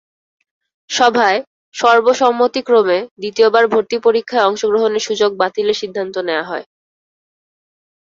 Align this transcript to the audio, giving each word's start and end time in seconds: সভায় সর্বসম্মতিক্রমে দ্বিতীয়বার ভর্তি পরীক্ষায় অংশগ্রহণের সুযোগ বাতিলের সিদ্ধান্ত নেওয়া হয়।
সভায় 0.89 1.39
সর্বসম্মতিক্রমে 1.75 2.97
দ্বিতীয়বার 3.19 3.65
ভর্তি 3.67 3.97
পরীক্ষায় 4.05 4.47
অংশগ্রহণের 4.49 5.05
সুযোগ 5.07 5.31
বাতিলের 5.41 5.79
সিদ্ধান্ত 5.81 6.15
নেওয়া 6.27 6.45
হয়। 6.45 6.65